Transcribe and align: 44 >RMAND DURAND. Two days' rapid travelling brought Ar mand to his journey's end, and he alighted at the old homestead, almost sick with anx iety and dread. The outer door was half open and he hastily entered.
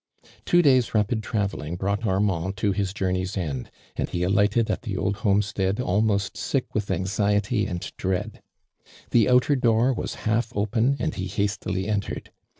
44 0.23 0.25
>RMAND 0.25 0.33
DURAND. 0.33 0.45
Two 0.47 0.61
days' 0.63 0.93
rapid 0.95 1.23
travelling 1.23 1.75
brought 1.75 2.05
Ar 2.07 2.19
mand 2.19 2.57
to 2.57 2.71
his 2.71 2.91
journey's 2.91 3.37
end, 3.37 3.69
and 3.95 4.09
he 4.09 4.23
alighted 4.23 4.71
at 4.71 4.81
the 4.81 4.97
old 4.97 5.17
homestead, 5.17 5.79
almost 5.79 6.35
sick 6.35 6.65
with 6.73 6.89
anx 6.89 7.19
iety 7.19 7.69
and 7.69 7.91
dread. 7.97 8.41
The 9.11 9.29
outer 9.29 9.55
door 9.55 9.93
was 9.93 10.15
half 10.25 10.51
open 10.55 10.95
and 10.99 11.13
he 11.13 11.27
hastily 11.27 11.87
entered. 11.87 12.31